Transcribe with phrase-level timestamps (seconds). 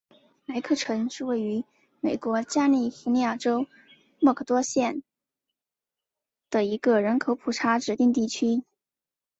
[0.47, 1.63] 莱克城是位于
[1.99, 3.67] 美国加利福尼亚州
[4.19, 5.03] 莫多克县
[6.49, 8.63] 的一个人口普查指定地区。